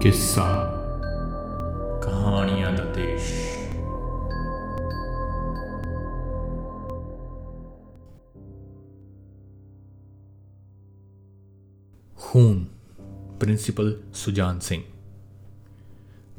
ਕਿੱਸਾ। 0.00 0.72
ਕਹਾਣੀਆਂ 2.02 2.72
ਦਾ 2.72 2.84
ਦੇਸ਼। 2.84 3.32
ਖੂਨ 12.16 12.64
ਪ੍ਰਿੰਸੀਪਲ 13.40 14.00
ਸੁਜਾਨ 14.14 14.60
ਸਿੰਘ। 14.60 14.82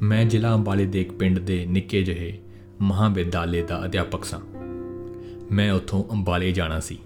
ਮੈਂ 0.00 0.24
ਜ਼ਿਲ੍ਹਾ 0.24 0.54
ਅੰਬਾਲੇ 0.54 0.86
ਦੇ 0.86 1.00
ਇੱਕ 1.00 1.12
ਪਿੰਡ 1.12 1.38
ਦੇ 1.38 1.66
ਨਿੱਕੇ 1.66 2.02
ਜਿਹੇ 2.02 2.38
ਮਹਾਵਿਦਿਆਲੇ 2.80 3.62
ਦਾ 3.62 3.84
ਅਧਿਆਪਕ 3.84 4.24
ਸਾਂ। 4.24 4.40
ਮੈਂ 5.54 5.72
ਉੱਥੋਂ 5.72 6.04
ਅੰਬਾਲੇ 6.12 6.52
ਜਾਣਾ 6.52 6.80
ਸੀ 6.80 6.98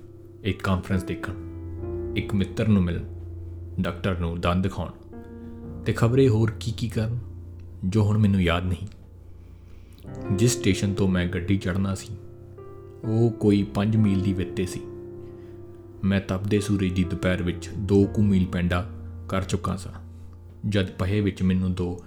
ਇੱਕ 0.43 0.63
ਕਾਨਫਰੰਸ 0.63 1.05
ਦੇਖਣ। 1.05 1.33
ਇੱਕ 2.17 2.35
ਮਿੱਤਰ 2.35 2.69
ਨੂੰ 2.69 2.83
ਮਿਲਣ 2.83 3.05
ਡਾਕਟਰ 3.81 4.19
ਨੂੰ 4.19 4.41
ਦੰਦ 4.41 4.63
ਦਿਖਾਉਣ। 4.63 4.91
ਤੇ 5.87 5.93
ਖਬਰੇ 5.93 6.29
ਹੋਰ 6.29 6.51
ਕੀ 6.61 6.73
ਕੀ 6.73 6.89
ਕਰਨ, 6.89 7.19
ਜੋ 7.85 8.03
ਹੁਣ 8.03 8.19
ਮੈਨੂੰ 8.19 8.43
ਯਾਦ 8.43 8.65
ਨਹੀਂ। 8.65 8.87
ਜਿਸ 10.37 10.53
ਸਟੇਸ਼ਨ 10.53 10.93
ਤੋਂ 10.95 11.09
ਮੈਂ 11.09 11.27
ਗੱਡੀ 11.27 11.57
ਚੜ੍ਹਨਾ 11.57 11.95
ਸੀ, 11.95 12.13
ਉਹ 13.05 13.31
ਕੋਈ 13.31 13.63
5 13.75 13.97
ਮੀਲ 13.97 14.21
ਦੀ 14.21 14.33
ਵਿੱਤੇ 14.33 14.67
ਸੀ। 14.67 14.81
ਮੈਂ 16.05 16.21
ਤਪਦੇ 16.21 16.61
ਸੂਰਜ 16.61 16.93
ਦੀ 16.93 17.05
ਦੁਪਹਿਰ 17.05 17.43
ਵਿੱਚ 17.43 17.69
2 17.93 18.05
ਕੁ 18.07 18.23
ਮੀਲ 18.23 18.47
ਪੈਂਡਾ 18.47 18.87
ਕਰ 19.29 19.43
ਚੁੱਕਾ 19.43 19.77
ਸਾਂ। 19.77 19.93
ਜਦ 20.69 20.91
ਪਹੇ 20.91 21.21
ਵਿੱਚ 21.21 21.43
ਮੈਨੂੰ 21.43 21.73
ਦੋ 21.75 21.99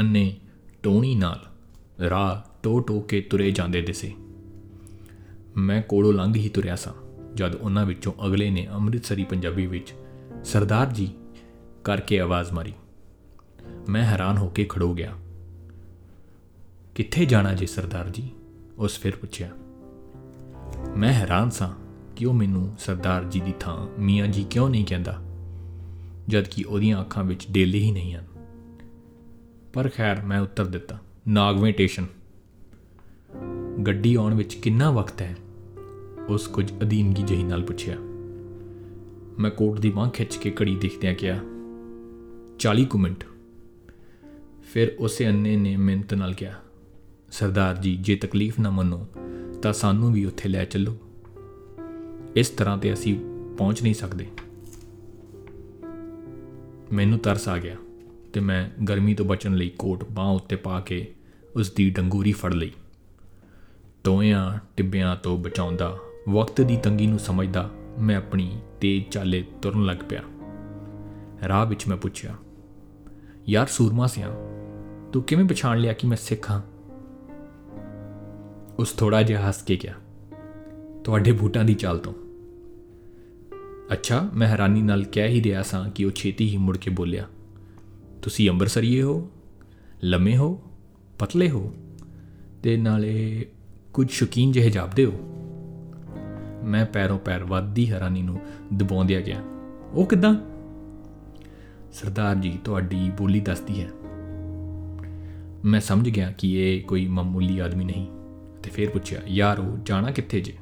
ਅੰਨੇ 0.00 0.36
ਟੋਣੀ 0.82 1.14
ਨਾਲ 1.14 1.46
ਰਾਹ 2.08 2.42
ਟੋ 2.62 2.80
ਟੋ 2.80 3.00
ਕੇ 3.00 3.20
ਤੁਰੇ 3.20 3.50
ਜਾਂਦੇ 3.50 3.82
ਦਿਸੇ। 3.82 4.12
ਮੈਂ 5.56 5.82
ਕੋਲੋਂ 5.82 6.12
ਲੰਘ 6.12 6.34
ਹੀ 6.34 6.48
ਤੁਰਿਆ 6.48 6.76
ਸਾਂ, 6.76 6.92
ਜਦ 7.34 7.54
ਉਹਨਾਂ 7.54 7.86
ਵਿੱਚੋਂ 7.86 8.12
ਅਗਲੇ 8.26 8.50
ਨੇ 8.50 8.66
ਅੰਮ੍ਰਿਤਸਰੀ 8.72 9.24
ਪੰਜਾਬੀ 9.24 9.66
ਵਿੱਚ 9.66 9.94
ਸਰਦਾਰ 10.44 10.92
ਜੀ 10.92 11.10
ਕਰਕੇ 11.84 12.20
ਆਵਾਜ਼ 12.20 12.52
ਮਾਰੀ। 12.52 12.72
ਮੈਂ 13.90 14.04
ਹੈਰਾਨ 14.04 14.38
ਹੋ 14.38 14.48
ਕੇ 14.48 14.66
ਖੜੋ 14.68 14.94
ਗਿਆ। 14.94 15.12
ਕਿੱਥੇ 16.94 17.24
ਜਾਣਾ 17.24 17.54
ਜੀ 17.54 17.66
ਸਰਦਾਰ 17.66 18.08
ਜੀ? 18.08 18.30
ਉਸ 18.78 18.98
ਫਿਰ 18.98 19.16
ਪੁੱਛਿਆ। 19.16 19.50
ਮੈਂ 20.96 21.12
ਹੈਰਾਨ 21.12 21.50
ਸਾਂ 21.50 21.74
ਕਿ 22.16 22.24
ਉਹ 22.24 22.34
ਮੈਨੂੰ 22.34 22.74
ਸਰਦਾਰ 22.78 23.24
ਜੀ 23.24 23.40
ਦੀ 23.40 23.54
ਥਾਂ 23.60 24.00
ਮੀਆਂ 24.00 24.26
ਜੀ 24.26 24.44
ਕਿਉਂ 24.44 24.70
ਨਹੀਂ 24.70 24.84
ਕਹਿੰਦਾ 24.84 25.22
ਜਦ 26.28 26.44
ਕਿ 26.44 26.64
ਉਹਦੀਆਂ 26.64 27.00
ਅੱਖਾਂ 27.00 27.24
ਵਿੱਚ 27.24 27.46
ਡੇਲੇ 27.50 27.78
ਹੀ 27.78 27.90
ਨਹੀਂ 27.90 28.14
ਹਨ। 28.14 28.24
ਪਰ 29.72 29.88
ਖੈਰ, 29.88 30.24
ਮੈਂ 30.24 30.40
ਉੱਤਰ 30.40 30.66
ਦਿੱਤਾ, 30.66 30.98
ਨਾਗਵੇਂ 31.28 31.72
ਸਟੇਸ਼ਨ 31.72 32.06
ਗੱਡੀ 33.86 34.14
ਆਉਣ 34.14 34.34
ਵਿੱਚ 34.34 34.54
ਕਿੰਨਾ 34.54 34.90
ਵਕਤ 34.90 35.22
ਹੈ? 35.22 35.36
ਉਸ 36.28 36.46
ਕੁਝ 36.46 36.72
ਅਧੀਨਗੀ 36.82 37.22
ਜਹੀ 37.22 37.42
ਨਾਲ 37.42 37.62
ਪੁੱਛਿਆ। 37.62 37.96
ਮੈਂ 39.38 39.50
ਕੋਟ 39.50 39.80
ਦੀ 39.80 39.90
ਬਾਹ 39.90 40.10
ਖਿੱਚ 40.10 40.36
ਕੇ 40.36 40.54
ਘੜੀ 40.62 40.76
ਦੇਖਦਿਆਂ 40.76 41.14
ਕਿਹਾ 41.14 41.38
40 42.58 42.84
ਕੁ 42.84 42.98
ਮਿੰਟ। 42.98 43.24
ਫਿਰ 44.72 44.96
ਉਸੇ 44.98 45.28
ਅੰਨੇ 45.28 45.56
ਨੇ 45.56 45.76
ਮਿੰਤ 45.76 46.14
ਨਾਲ 46.14 46.34
ਕਿਹਾ, 46.34 46.54
ਸਰਦਾਰ 47.30 47.76
ਜੀ, 47.76 47.96
ਜੇ 47.96 48.16
ਤਕਲੀਫ 48.16 48.60
ਨਾ 48.60 48.70
ਮੰਨੋ, 48.70 49.06
ਤਾਂ 49.62 49.72
ਸਾਨੂੰ 49.72 50.12
ਵੀ 50.12 50.24
ਉੱਥੇ 50.24 50.48
ਲੈ 50.48 50.64
ਚੱਲੋ। 50.64 50.96
ਇਸ 52.36 52.48
ਤਰ੍ਹਾਂ 52.48 52.78
ਤੇ 52.78 52.92
ਅਸੀਂ 52.92 53.20
ਪਹੁੰਚ 53.58 53.82
ਨਹੀਂ 53.82 53.94
ਸਕਦੇ। 53.94 54.26
ਮੈਨੂੰ 56.92 57.18
ਤਰਸ 57.18 57.48
ਆ 57.48 57.58
ਗਿਆ 57.58 57.76
ਤੇ 58.32 58.40
ਮੈਂ 58.40 58.82
ਗਰਮੀ 58.84 59.14
ਤੋਂ 59.14 59.26
ਬਚਣ 59.26 59.54
ਲਈ 59.54 59.68
ਕੋਟ 59.68 60.04
ਬਾਹ 60.04 60.28
ਉੱਤੇ 60.28 60.56
ਪਾ 60.56 60.80
ਕੇ 60.80 61.14
ਉਸ 61.56 61.70
ਦੀ 61.70 61.90
ਡੰਗੂਰੀ 61.90 62.32
ਫੜ 62.32 62.54
ਲਈ। 62.54 62.72
ਟੋਇਆਂ 64.04 64.58
ਟਿੱਬਿਆਂ 64.76 65.16
ਤੋਂ 65.16 65.38
ਬਚਾਉਂਦਾ, 65.38 65.98
ਵਕਤ 66.28 66.60
ਦੀ 66.60 66.76
ਤੰਗੀ 66.76 67.06
ਨੂੰ 67.06 67.18
ਸਮਝਦਾ, 67.18 67.70
ਮੈਂ 67.98 68.16
ਆਪਣੀ 68.16 68.58
ਤੇਜ਼ 68.80 69.04
ਚਾਲੇ 69.04 69.44
ਤੁਰਨ 69.62 69.84
ਲੱਗ 69.84 69.96
ਪਿਆ। 70.08 70.22
ਰਾਹ 71.48 71.66
ਵਿੱਚ 71.66 71.88
ਮੈਂ 71.88 71.96
ਪੁੱਛਿਆ 71.96 72.36
ਯਾਰ 73.48 73.66
ਸੂਰਮਾ 73.66 74.06
ਸਿਆ, 74.06 74.28
ਤੂੰ 75.12 75.22
ਕਿਵੇਂ 75.22 75.44
ਪਛਾਣ 75.44 75.78
ਲਿਆ 75.78 75.92
ਕਿ 75.92 76.06
ਮੈਂ 76.06 76.16
ਸਿੱਖ 76.16 76.50
ਹਾਂ? 76.50 76.60
ਉਸ 78.78 78.92
ਥੋੜਾ 78.92 79.22
ਜਿਹਾ 79.22 79.48
ਹੱਸ 79.48 79.62
ਕੇ 79.62 79.78
ਗਿਆ 79.82 79.94
ਤੁਹਾਡੇ 81.04 81.32
ਬੂਟਾਂ 81.32 81.64
ਦੀ 81.64 81.74
ਚਾਲ 81.74 81.98
ਤੋਂ। 81.98 82.12
ਅੱਛਾ, 83.92 84.30
ਮੈਂ 84.34 84.48
ਹੈਰਾਨੀ 84.48 84.82
ਨਾਲ 84.82 85.04
ਕਹਿ 85.04 85.28
ਹੀ 85.28 85.42
ਰਿਹਾ 85.42 85.62
ਸਾਂ 85.62 85.90
ਕਿ 85.90 86.04
ਉਹ 86.04 86.10
ਛੇਤੀ 86.10 86.48
ਹੀ 86.48 86.56
ਮੁੜ 86.56 86.76
ਕੇ 86.76 86.90
ਬੋਲਿਆ, 86.90 87.26
ਤੁਸੀਂ 88.22 88.50
ਅੰਮ੍ਰਿਤਸਰੀਏ 88.50 89.02
ਹੋ? 89.02 89.30
ਲੰਮੇ 90.04 90.36
ਹੋ? 90.36 90.62
ਪਤਲੇ 91.18 91.50
ਹੋ? 91.50 91.74
ਤੇ 92.62 92.76
ਨਾਲੇ 92.76 93.46
ਕੁਝ 93.92 94.10
ਸ਼ੌਕੀਨ 94.10 94.52
ਜਿਹੇ 94.52 94.70
ਜਾਪਦੇ 94.70 95.04
ਹੋ? 95.04 95.12
ਮੈਂ 96.64 96.86
ਪੈਰੋਂ 96.86 97.18
ਪੈਰ 97.18 97.44
ਵੱਧਦੀ 97.44 97.92
ਹੈਰਾਨੀ 97.92 98.22
ਨੂੰ 98.22 98.40
ਦਬਾਉਂਦਿਆ 98.76 99.20
ਗਿਆ 99.20 99.42
ਉਹ 99.92 100.06
ਕਿਦਾਂ? 100.06 100.34
ਸਰਦਾਰ 101.92 102.36
ਜੀ, 102.36 102.58
ਤੁਹਾਡੀ 102.64 103.10
ਬੋਲੀ 103.10 103.40
ਦੱਸਦੀ 103.40 103.80
ਹੈ। 103.80 103.88
ਮੈਂ 105.64 105.80
ਸਮਝ 105.80 106.08
ਗਿਆ 106.08 106.30
ਕਿ 106.30 106.52
ਇਹ 106.52 106.82
ਕੋਈ 106.82 107.06
ਮਾਮੂਲੀ 107.06 107.58
ਆਦਮੀ 107.58 107.84
ਨਹੀਂ। 107.84 108.06
ਤੇ 108.62 108.70
ਫਿਰ 108.70 108.90
ਪੁੱਛਿਆ, 108.90 109.20
ਯਾਰ, 109.26 109.60
ਉਹ 109.60 109.78
ਜਾਣਾ 109.84 110.10
ਕਿੱਥੇ 110.10 110.40
ਜੇ? 110.40 110.56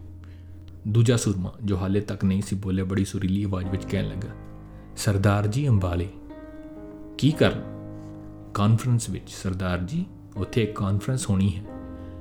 ਦੂਜਾ 0.88 1.16
ਸੁਰਮਾ, 1.16 1.52
ਜੋ 1.64 1.76
ਹਾਲੇ 1.76 2.00
ਤੱਕ 2.00 2.24
ਨਹੀਂ 2.24 2.42
ਸੀ 2.42 2.56
ਬੋਲੇ 2.56 2.82
ਬੜੀ 2.82 3.04
ਸੁਰੀਲੀ 3.04 3.44
ਆਵਾਜ਼ 3.44 3.68
ਵਿੱਚ 3.68 3.84
ਕਹਿਣ 3.84 4.08
ਲੱਗਾ, 4.08 4.28
ਸਰਦਾਰ 4.96 5.46
ਜੀ 5.46 5.68
ਅੰਬਾਲੇ, 5.68 6.08
ਕੀ 7.18 7.30
ਕਰਨ? 7.30 7.62
ਕਾਨਫਰੰਸ 8.54 9.10
ਵਿੱਚ, 9.10 9.30
ਸਰਦਾਰ 9.30 9.78
ਜੀ, 9.78 10.06
ਉੱਥੇ 10.36 10.62
ਇੱਕ 10.62 10.72
ਕਾਨਫਰੰਸ 10.72 11.30
ਹੋਣੀ 11.30 11.56
ਹੈ। 11.56 11.62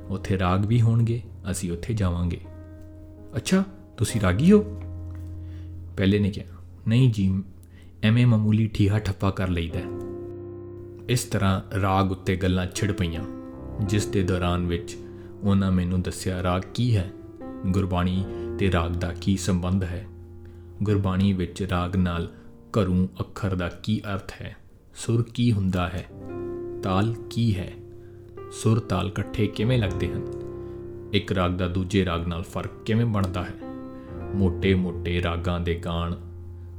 ਉੱਥੇ 0.10 0.40
ਰਾਗ 0.40 0.66
ਵੀ 0.66 0.82
ਹੋਣਗੇ, 0.82 1.22
ਅਸੀਂ 1.52 1.72
ਉੱਥੇ 1.72 1.94
ਜਾਵਾਂਗੇ। 1.94 2.40
ਅੱਛਾ, 3.36 3.64
ਤੁਸੀਂ 3.98 4.22
ਰਾਗੀ 4.22 4.52
ਹੋ? 4.52 4.82
ਪਹਿਲੇ 5.98 6.20
ਨੇ 6.20 6.30
ਕਿਹਾ, 6.30 6.46
ਨਹੀਂ 6.88 7.14
ਜੀ 7.14 7.44
ਐਵੇਂ 8.04 8.28
ਮਾਮੂਲੀ 8.28 8.68
ਠੀਹਾ 8.68 9.00
ਠੱਪਾ 9.00 9.32
ਕਰ 9.32 9.48
ਲਈਦਾ 9.48 9.80
ਇਸ 11.10 11.24
ਤਰ੍ਹਾਂ 11.24 11.82
ਰਾਗ 11.82 12.12
ਉੱਤੇ 12.12 12.36
ਗੱਲਾਂ 12.36 12.68
ਛਿੜ 12.76 12.92
ਪਈਆਂ, 12.92 13.24
ਜਿਸ 13.82 14.06
ਦੇ 14.06 14.24
ਦੌਰਾਨ 14.24 14.68
ਵਿੱਚ 14.68 14.98
ਉਹਨਾਂ 15.44 15.72
ਮੈਨੂੰ 15.72 16.02
ਦੱਸਿਆ, 16.02 16.44
ਰਾਗ 16.44 16.62
ਕੀ 16.74 16.98
ਹੈ? 16.98 17.12
ਗੁਰਬਾਣੀ 17.68 18.26
ਤੇ 18.60 18.72
ਰਾਗ 18.72 18.92
ਦਾ 18.92 19.14
ਕੀ 19.22 19.38
ਸੰਬੰਧ 19.38 19.84
ਹੈ? 19.84 20.08
ਗੁਰਬਾਣੀ 20.84 21.34
ਵਿੱਚ 21.34 21.64
ਰਾਗ 21.64 21.96
ਨਾਲ 21.96 22.32
ਘਰੂ 22.80 23.10
ਅੱਖਰ 23.20 23.56
ਦਾ 23.56 23.70
ਕੀ 23.70 24.02
ਅਰਥ 24.14 24.32
ਹੈ? 24.42 24.56
ਸੁਰ 24.96 25.26
ਕੀ 25.34 25.52
ਹੁੰਦਾ 25.52 25.88
ਹੈ? 25.88 26.06
ਤਾਲ 26.84 27.16
ਕੀ 27.30 27.56
ਹੈ? 27.56 27.74
ਸੁਰ 28.52 28.80
ਤਾਲ 28.80 29.08
ਇਕੱਠੇ 29.08 29.48
ਕਿਵੇਂ 29.48 29.80
ਲੱਗਦੇ 29.80 30.08
ਹਨ? 30.08 30.26
ਇੱਕ 31.14 31.32
ਰਾਗ 31.32 31.52
ਦਾ 31.52 31.68
ਦੂਜੇ 31.68 32.06
ਰਾਗ 32.06 32.28
ਨਾਲ 32.28 32.44
ਫ਼ਰਕ 32.44 32.72
ਕਿਵੇਂ 32.86 33.06
ਬਣਦਾ 33.06 33.44
ਹੈ? 33.44 33.54
ਮੋٹے-ਮੋٹے 34.36 35.24
ਰਾਗਾਂ 35.24 35.60
ਦੇ 35.60 35.76
ਗਾਣ 35.76 36.16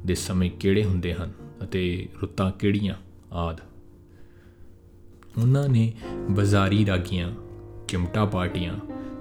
ਦੇ 0.05 0.15
ਸਮੇਂ 0.15 0.51
ਕਿਹੜੇ 0.51 0.83
ਹੁੰਦੇ 0.83 1.13
ਹਨ 1.13 1.31
ਅਤੇ 1.63 2.09
ਰੁੱਤਾਂ 2.21 2.51
ਕਿਹੜੀਆਂ? 2.51 2.95
ਆਦ। 3.33 3.61
ਉਹਨਾਂ 5.37 5.69
ਨੇ 5.69 5.93
ਬਾਜ਼ਾਰੀ 6.29 6.85
ਰਾਗੀਆਂ, 6.85 7.31
ਚਿਮਟਾ 7.87 8.25
ਪਾਰਟੀਆਂ 8.25 8.77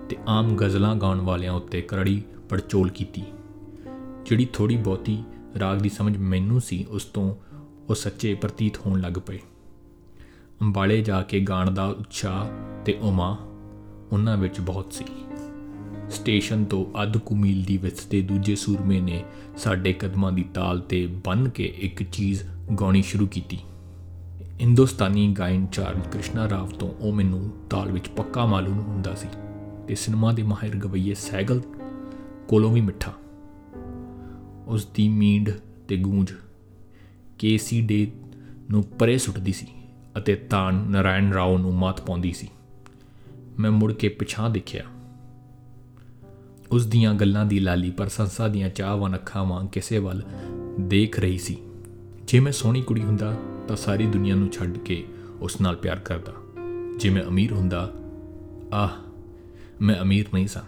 ਤੇ 0.09 0.17
ਆਮ 0.29 0.57
ਗਜ਼ਲਾਂ 0.57 0.95
ਗਾਉਣ 0.97 1.21
ਵਾਲਿਆਂ 1.21 1.53
ਉੱਤੇ 1.53 1.81
ਕਰੜੀ 1.83 2.23
ਪੜਚੋਲ 2.49 2.91
ਕੀਤੀ, 2.91 3.23
ਜਿਹੜੀ 4.27 4.49
ਥੋੜੀ 4.53 4.77
ਬਹੁਤੀ 4.77 5.23
ਰਾਗ 5.59 5.79
ਦੀ 5.79 5.89
ਸਮਝ 5.89 6.17
ਮੈਨੂੰ 6.17 6.61
ਸੀ, 6.61 6.85
ਉਸ 6.89 7.05
ਤੋਂ 7.05 7.35
ਉਹ 7.89 7.95
ਸੱਚੇ 7.95 8.35
ਪ੍ਰਤੀਤ 8.35 8.79
ਹੋਣ 8.79 9.01
ਲੱਗ 9.01 9.13
ਪਏ। 9.13 9.39
ਅੰਬਾਲੇ 10.63 11.03
ਜਾ 11.03 11.23
ਕੇ 11.23 11.41
ਗਾਣ 11.41 11.71
ਦਾ 11.71 11.87
ਉਤਸ਼ਾਹ 11.87 12.47
ਤੇ 12.85 12.99
ਉਮਾ 13.03 13.37
ਉਹਨਾਂ 14.13 14.37
ਵਿੱਚ 14.37 14.61
ਬਹੁਤ 14.61 14.93
ਸੀ। 14.93 15.05
ਸਟੇਸ਼ਨ 16.11 16.65
ਤੋਂ 16.65 17.03
ਅੱਧ 17.03 17.19
ਕੁ 17.19 17.37
ਮੀਲ 17.37 17.65
ਦੀ 17.65 17.77
ਵਿੱਚ 17.77 17.99
ਤੇ 18.01 18.23
ਦੂਜੇ 18.23 18.55
ਸੂਰਮੇ 18.55 19.01
ਨੇ 19.01 19.25
ਸਾਡੇ 19.57 19.93
ਕਦਮਾਂ 19.93 20.33
ਦੀ 20.33 20.43
ਤਾਲ 20.55 20.81
ਤੇ 20.81 21.07
ਬੰਨ 21.07 21.49
ਕੇ 21.49 21.75
ਇੱਕ 21.77 22.03
ਚੀਜ਼ 22.03 22.43
ਗਾਉਣੀ 22.81 23.03
ਸ਼ੁਰੂ 23.03 23.27
ਕੀਤੀ। 23.27 23.59
ਹਿੰਦੁਸਤਾਨੀ 24.61 25.33
ਗਾਇਨ 25.33 25.67
ਚਾਰਜ 25.67 26.07
ਕ੍ਰਿਸ਼ਨਾ 26.13 26.51
ਰਾਵ 26.51 26.67
ਤੋਂ 26.67 26.93
ਉਹ 27.01 27.13
ਮੈਨੂੰ 27.13 27.53
ਤਾਲ 27.71 27.93
ਵਿੱਚ 27.93 28.09
ਪੱਕਾ 28.09 28.47
ਮਾਲੂਮ 28.47 28.79
ਹੁੰਦਾ 28.79 29.15
ਸੀ 29.15 29.29
ਤੇ 29.89 29.95
ਸਿਨੇਮਾ 29.95 30.33
ਦੇ 30.33 30.43
ਮਾਹਿਰ 30.43 30.77
ਗਵਈਏ 30.77 31.15
ਸੈਗਲ 31.15 31.63
ਕੋਲੋਂ 32.49 32.73
ਵੀ 32.73 32.81
ਮਿੱਠਾ। 32.81 33.13
ਉਸ 34.67 34.87
ਦੀ 34.87 35.09
ਮੀਂਡ 35.09 35.51
ਤੇ 35.89 35.97
ਗੂੰਜ 35.97 36.33
ਕੇਸੀ 37.39 37.81
ਡੇ 37.81 38.11
ਨੂੰ 38.71 38.83
ਪਰੇ 38.83 39.19
ਸੁੱਟਦੀ 39.19 39.53
ਸੀ 39.53 39.67
ਅਤੇ 40.19 40.35
ਤਾਨ 40.35 40.75
ਨਰਾਇਣ 40.75 41.33
ਰਾਓ 41.33 41.59
ਨੂੰ 41.59 41.75
ਮਾਤ 41.75 42.01
ਪਾਉਂਦੀ 42.01 42.33
ਸੀ। 42.33 42.49
ਮੈਂ 43.59 43.71
ਮੁੜ 43.71 43.93
ਕੇ 43.93 44.09
ਪਿਛਾਂ 44.09 44.51
ਦੇਖਿਆ। 44.51 44.85
ਉਸ 46.73 46.87
ਦੀਆਂ 46.87 47.15
ਗੱਲਾਂ 47.15 47.47
ਦੀ 47.47 47.61
ਲਾਲੀ 47.61 47.91
ਪ੍ਰਸ਼ੰਸਾ 47.91 48.49
ਦੀਆਂ 48.49 48.69
ਚਾਹਵਾਨ 48.69 49.15
ਅੱਖਾਂ 49.15 49.45
ਵਾਂਗ 49.45 49.67
ਕਿਸੇ 49.67 49.99
ਵੱਲ 49.99 50.23
ਦੇਖ 50.81 51.19
ਰਹੀ 51.19 51.39
ਸੀ। 51.39 51.57
ਜੇ 52.27 52.41
ਮੈਂ 52.41 52.53
ਸੋਹਣੀ 52.53 52.83
ਕੁੜੀ 52.83 53.01
ਹੁੰਦਾ 53.01 53.37
ਤਾਂ 53.69 53.77
ਸਾਰੀ 53.77 54.07
ਦੁਨੀਆ 54.07 54.35
ਨੂੰ 54.35 54.49
ਛੱਡ 54.49 54.79
ਕੇ 54.79 55.05
ਉਸ 55.41 55.61
ਨਾਲ 55.61 55.77
ਪਿਆਰ 55.77 55.99
ਕਰਦਾ। 55.99 56.33
ਜੇ 56.99 57.11
ਮੈਂ 57.11 57.23
ਅਮੀਰ 57.23 57.53
ਹੁੰਦਾ, 57.53 57.93
ਆਹ, 58.73 58.89
ਮੈਂ 59.81 59.95
ਅਮੀਰ 60.03 60.27
ਨਹੀਂ 60.35 60.47
ਸਾਂ। 60.47 60.63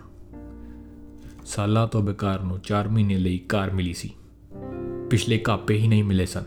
ਸਾਲਾਂ 1.47 1.89
ਤੋਂ 1.89 2.03
ਬੇਕਾਰ 2.03 2.41
ਨੂੰ 2.41 2.61
4 2.61 2.89
ਮਹੀਨੇ 2.89 3.19
ਲਈ 3.19 3.39
ਕਾਰ 3.39 3.71
ਮਿਲੀ 3.71 3.95
ਸੀ। 3.95 4.11
ਪਿਛਲੇ 5.11 5.39
ਕਾਪੇ 5.39 5.79
ਹੀ 5.79 5.89
ਨਹੀਂ 5.89 6.05
ਮਿਲੇ 6.05 6.27
ਸਨ। 6.27 6.45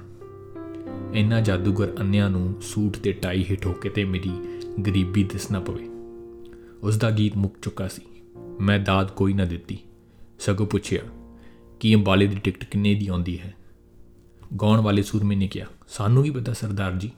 ਇੰਨਾ 1.14 1.42
ਜਾਦੂਗਰ 1.42 1.94
ਅੰਨਿਆਂ 2.00 2.30
ਨੂੰ 2.30 2.56
ਸੂਟ 2.62 2.98
ਤੇ 2.98 3.12
ਟਾਈ 3.12 3.46
ਹਿੱਟ 3.52 3.66
ਹੋ 3.66 3.74
ਕੇ 3.74 3.90
ਤੇ 3.90 4.06
ਮੇਰੀ 4.06 4.32
ਗਰੀਬੀ 4.88 5.24
ਦਿਸ 5.24 5.52
ਨਾ 5.52 5.60
ਪਵੇ। 5.60 5.88
ਉਸ 6.84 6.98
ਦਾ 6.98 7.12
ਗੀਤ 7.12 7.38
ਮੁੱਕ 7.38 7.56
ਚੁੱਕਾ 7.62 7.88
ਸੀ। 7.88 8.02
ਮੈਂ 8.62 8.80
ਦਾਦ 8.80 9.12
ਕੋਈ 9.12 9.34
ਨਾ 9.34 9.46
ਦਿੱਤੀ। 9.46 9.78
ਸਗੋਂ 10.40 10.68
ਪੁੱਛਿਆ, 10.68 11.02
ਕਿ 11.80 11.96
ਅੰਬਾਲੇ 11.96 12.28
ਦੀ 12.28 12.36
ਟਿਕਟ 12.36 12.64
ਕਿੰਨੇ 12.64 12.96
ਦੀ 12.96 13.08
ਆਉਂਦੀ 13.08 13.40
ਹੈ? 13.40 13.54
ਗਾਉਣ 14.62 14.82
ਵਾਲੇ 14.82 15.04
ਸੂਰਮੇ 15.04 15.36
ਨੇ 15.36 15.48
ਕਿਹਾ, 15.48 15.68
ਸਾਨੂੰ 15.88 16.24
ਵੀ 16.24 16.30
ਪਤਾ, 16.30 16.54
ਸਰਦਾਰ 16.54 16.92
ਜੀ? 16.92 17.12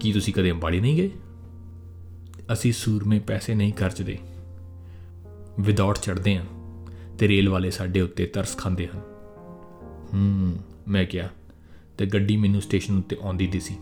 ਕੀ 0.00 0.12
ਤੁਸੀਂ 0.12 0.34
ਕਦੇ 0.34 0.50
ਅੰਬਾਲੀ 0.50 0.80
ਨਹੀਂ 0.80 0.96
ਗਏ? 0.96 1.10
ਅਸੀਂ 2.52 2.72
ਸੂਰਮੇ 2.72 3.18
ਪੈਸੇ 3.18 3.54
ਨਹੀਂ 3.54 3.72
ਖਰਚਦੇ। 3.72 4.18
ਵਿਦਆਊਟ 5.60 5.98
ਚੜਦੇ 5.98 6.38
ਹਾਂ 6.38 6.44
ਤੇ 7.18 7.28
ਰੇਲ 7.28 7.48
ਵਾਲੇ 7.48 7.70
ਸਾਡੇ 7.70 8.00
ਉੱਤੇ 8.00 8.26
ਤਰਸ 8.26 8.56
ਖਾਂਦੇ 8.56 8.86
ਹਨ। 8.86 9.00
ਹੂੰ, 10.12 10.56
ਮੈਂ 10.88 11.04
ਕਿਹਾ, 11.04 11.28
ਤੇ 11.98 12.06
ਗੱਡੀ 12.06 12.36
ਮੈਨੂੰ 12.36 12.62
ਸਟੇਸ਼ਨ 12.62 12.98
ਉੱਤੇ 12.98 13.16
ਆਉਂਦੀ 13.22 13.46
ਦਿਸੀ 13.46 13.74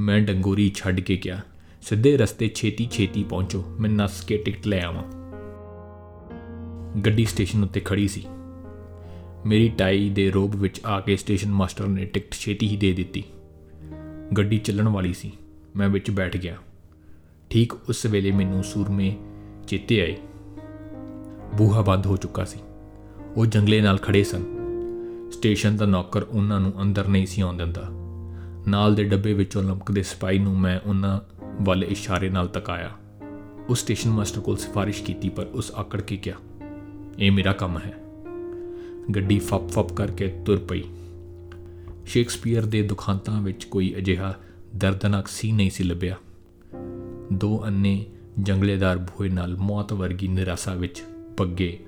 ਮੈਂ 0.00 0.20
ਡੰਗੋਰੀ 0.20 0.72
ਛੱਡ 0.74 1.00
ਕੇ 1.00 1.16
ਕਿਹਾ, 1.16 1.40
ਸਿੱਧੇ 1.82 2.16
ਰਸਤੇ 2.16 2.48
ਛੇਤੀ 2.54 2.88
ਛੇਤੀ 2.90 3.24
ਪਹੁੰਚੋ, 3.24 3.76
ਮੈਂ 3.80 3.90
ਨਸ 3.90 4.20
ਕੇ 4.20 4.36
ਟਿਕਟ 4.36 4.66
ਲੈ 4.66 4.80
ਆਵਾਂ। 4.80 5.25
ਗੱਡੀ 7.04 7.24
ਸਟੇਸ਼ਨ 7.24 7.64
ਉੱਤੇ 7.64 7.80
ਖੜੀ 7.80 8.08
ਸੀ। 8.08 8.26
ਮੇਰੀ 9.46 9.68
ਟਾਈ 9.68 10.10
ਦੇ 10.10 10.30
ਰੋਬ 10.30 10.56
ਵਿੱਚ 10.56 10.80
ਆ 10.86 11.00
ਕੇ 11.00 11.16
ਸਟੇਸ਼ਨ 11.16 11.50
ਮਾਸਟਰ 11.50 11.86
ਨੇ 11.86 12.04
ਟਿਕਟ 12.04 12.34
ਛੇਤੀ 12.34 12.68
ਹੀ 12.68 12.76
ਦੇ 12.76 12.92
ਦਿੱਤੀ। 12.92 13.24
ਗੱਡੀ 14.36 14.58
ਚੱਲਣ 14.58 14.88
ਵਾਲੀ 14.88 15.12
ਸੀ। 15.12 15.32
ਮੈਂ 15.76 15.88
ਵਿੱਚ 15.88 16.10
ਬੈਠ 16.10 16.36
ਗਿਆ। 16.36 16.56
ਠੀਕ 17.50 17.72
ਉਸ 17.72 18.06
ਵੇਲੇ 18.06 18.30
ਮੈਨੂੰ 18.30 18.64
ਸੂਰਮੇ 18.64 19.16
ਚੇਤੇ 19.66 20.00
ਆਏ। 20.00 20.16
ਬੂਹਾ 21.54 21.82
ਬੰਦ 21.82 22.06
ਹੋ 22.06 22.16
ਚੁੱਕਾ 22.16 22.44
ਸੀ। 22.44 22.58
ਉਹ 23.36 23.46
ਜੰਗਲੇ 23.46 23.80
ਨਾਲ 23.80 23.98
ਖੜੇ 23.98 24.24
ਸਨ। 24.24 24.44
ਸਟੇਸ਼ਨ 25.30 25.76
ਦਾ 25.76 25.86
ਨੌਕਰ 25.86 26.22
ਉਹਨਾਂ 26.22 26.60
ਨੂੰ 26.60 26.82
ਅੰਦਰ 26.82 27.08
ਨਹੀਂ 27.08 27.26
ਸੀ 27.26 27.40
ਆਉਣ 27.40 27.56
ਦਿੰਦਾ। 27.56 27.88
ਨਾਲ 28.68 28.94
ਦੇ 28.94 29.04
ਡੱਬੇ 29.04 29.32
ਵਿੱਚੋਂ 29.32 29.62
ਲਮਕਦੇ 29.62 30.02
ਸਿਪਾਹੀ 30.02 30.38
ਨੂੰ 30.38 30.58
ਮੈਂ 30.58 30.80
ਉਹਨਾਂ 30.86 31.20
ਵੱਲ 31.62 31.84
ਇਸ਼ਾਰੇ 31.84 32.28
ਨਾਲ 32.28 32.48
ਤਕਾਇਆ 32.48 32.90
ਉਸ 33.68 33.78
ਸਟੇਸ਼ਨ 33.78 34.10
ਮਾਸਟਰ 34.10 34.40
ਕੋਲ 34.40 34.56
ਸਿਫਾਰਿਸ਼ 34.56 35.02
ਕੀਤੀ 35.02 35.28
ਪਰ 35.28 35.46
ਉਸ 35.46 35.72
ਆਕੜ 35.74 36.00
ਕੇ 36.00 36.16
ਕਿਹਾ 36.16 36.36
ਇਹ 37.18 37.32
ਮੇਰਾ 37.32 37.52
ਕੰਮ 37.52 37.78
ਹੈ। 37.78 37.94
ਗੱਡੀ 39.14 39.38
ਫੱਪ 39.38 39.68
ਫੱਪ 39.68 39.92
ਕਰਕੇ 39.92 40.28
ਤੁਰ 40.28 40.56
ਪਈ। 40.56 40.82
ਸ਼ੇਕਸਪੀਅਰ 42.06 42.66
ਦੇ 42.66 42.82
ਦੁਖਾਂਤਾਂ 42.82 43.42
ਵਿੱਚ 43.42 43.64
ਕੋਈ 43.64 43.94
ਅਜਿਹਾ 43.98 44.34
ਦਰਦਨਾਕ 44.76 45.28
ਸੀ 45.28 45.52
ਨਹੀਂ 45.52 45.70
ਸੀ 45.70 45.84
ਲੱਭਿਆ। 45.84 46.16
ਦੋ 47.32 47.64
ਅੰਨੇ 47.66 48.06
ਜੰਗਲੇਦਾਰ 48.40 48.98
ਭੋਏ 48.98 49.28
ਨਾਲ 49.28 49.56
ਮੌਤ 49.56 49.92
ਵਰਗੀ 49.92 50.28
ਨਿਰਾਸ਼ਾ 50.28 50.74
ਵਿੱਚ 50.74 51.02
ਪੱਗੇ 51.36 51.78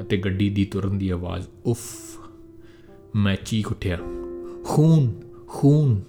ਅਤੇ 0.00 0.16
ਗੱਡੀ 0.16 0.50
ਦੀ 0.50 0.64
ਤੁਰਨ 0.64 0.98
ਦੀ 0.98 1.08
ਆਵਾਜ਼, 1.08 1.46
ਉਫ, 1.66 1.80
ਮੈਂ 3.16 3.36
ਚੀਖ 3.44 3.70
ਉੱਠਿਆ। 3.70 3.98
ਖੂਨ 4.64 5.12
ਖੂਨ, 5.46 6.00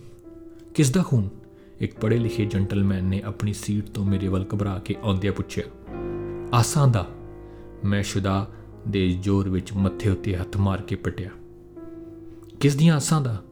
ਕਿਸ 0.76 0.92
ਦਾ 0.92 1.04
ਖੂਨ? 1.04 1.30
ਇੱਕ 1.80 1.94
ਪੜ੍ਹੇ 2.00 2.18
ਲਿਖੇ 2.18 2.46
ਜੈਂਟਲਮੈਨ 2.46 3.06
ਨੇ 3.06 3.22
ਆਪਣੀ 3.22 3.54
ਸੀਟ 3.54 3.86
ਤੋਂ 3.86 4.06
ਮੇਰੇ 4.06 4.28
ਵੱਲ 4.28 4.46
ਘਬਰਾ 4.54 4.80
ਕੇ 4.80 4.96
ਆਉਂਦਿਆਂ 5.04 5.34
ਪੁੱਛਿਆ, 5.34 5.64
ਆਸਾਂ 6.54 6.88
ਦਾ? 6.88 7.08
ਮੈਂ 7.86 8.04
ਸ਼ੁਦਾ 8.04 8.52
ਦੇ 8.88 9.10
ਜ਼ੋਰ 9.12 9.50
ਵਿੱਚ 9.50 9.74
ਮੱਥੇ 9.74 10.10
ਉੱਤੇ 10.10 10.36
ਹੱਥ 10.36 10.58
ਮਾਰ 10.58 10.82
ਕੇ 10.82 10.96
ਪਟਿਆ। 10.96 11.30
ਕਿਸ 12.60 12.76
ਦੀਆਂ 12.76 12.96
ਆਸਾਂ 12.96 13.22
ਦਾ? 13.22 13.44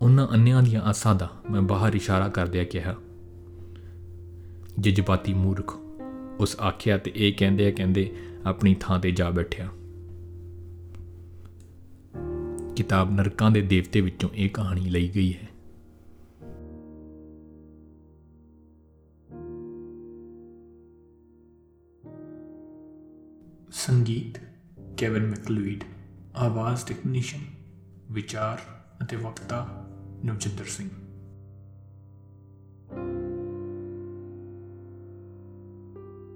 ਉਹਨਾਂ 0.00 0.28
ਅੰਨਿਆਂ 0.28 0.62
ਦੀਆਂ 0.62 0.82
ਆਸਾਂ 0.82 1.14
ਦਾ 1.14 1.30
ਮੈਂ 1.50 1.62
ਬਾਹਰ 1.62 1.94
ਇਸ਼ਾਰਾ 1.94 2.28
ਕਰਦਿਆਂ 2.28 2.64
ਕਿਹਾ। 2.64 2.96
ਜਜ਼ਬਾਤੀ 4.80 5.34
ਮੂਰਖ, 5.34 5.76
ਉਸ 6.40 6.60
ਆਖਿਆ 6.60 6.98
ਤੇ 6.98 7.12
ਇਹ 7.16 7.32
ਕਹਿੰਦੇ 7.32 7.66
ਆ 7.66 7.70
ਕਹਿੰਦੇ 7.70 8.16
ਆਪਣੀ 8.46 8.76
ਥਾਂ 8.80 8.98
ਤੇ 8.98 9.10
ਜਾ 9.10 9.30
ਬੈਠਿਆ। 9.30 9.68
ਕਿਤਾਬ 12.76 13.10
ਨਰਕਾਂ 13.10 13.50
ਦੇ 13.50 13.60
ਦੇਵਤੇ 13.60 14.00
ਵਿੱਚੋਂ 14.00 14.30
ਇਹ 14.34 14.50
ਕਹਾਣੀ 14.50 14.80
ਲਈ 14.80 15.08
ਗਈ 15.14 15.34
ਹੈ। 15.34 15.51
ਸੰਗੀਤ 23.74 24.38
ਕੇਵਨ 24.96 25.26
ਮੈਕਲੂਇਡ 25.26 25.84
ਆਵਾਜ਼ 26.36 26.84
ਟੈਕਨੀਸ਼ੀਅਨ 26.86 27.44
ਵਿਚਾਰ 28.10 28.58
ਅਤੇ 29.02 29.16
ਵਕਤਾ 29.16 29.88
ਨਵਜਿੰਦਰ 30.24 30.64
ਸਿੰਘ। 30.64 30.88